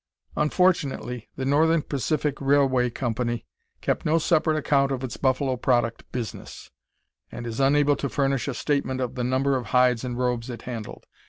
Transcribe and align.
Unfortunately 0.35 1.29
the 1.35 1.45
Northern 1.45 1.83
Pacific 1.83 2.41
Railway 2.41 2.89
Company 2.89 3.45
kept 3.81 4.03
no 4.03 4.17
separate 4.17 4.57
account 4.57 4.91
of 4.91 5.03
its 5.03 5.15
buffalo 5.15 5.57
product 5.57 6.11
business, 6.11 6.71
and 7.31 7.45
is 7.45 7.59
unable 7.59 7.95
to 7.97 8.09
furnish 8.09 8.47
a 8.47 8.55
statement 8.55 8.99
of 8.99 9.13
the 9.13 9.23
number 9.23 9.55
of 9.55 9.67
hides 9.67 10.03
and 10.03 10.17
robes 10.17 10.49
it 10.49 10.63
handled. 10.63 11.05